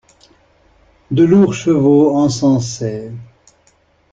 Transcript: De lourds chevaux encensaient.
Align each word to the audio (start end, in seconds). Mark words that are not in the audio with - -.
De 1.11 1.23
lourds 1.23 1.53
chevaux 1.53 2.15
encensaient. 2.15 3.13